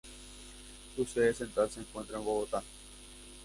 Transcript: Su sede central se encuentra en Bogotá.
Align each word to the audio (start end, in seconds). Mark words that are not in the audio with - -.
Su 0.95 1.05
sede 1.05 1.31
central 1.31 1.69
se 1.69 1.81
encuentra 1.81 2.17
en 2.17 2.25
Bogotá. 2.25 2.63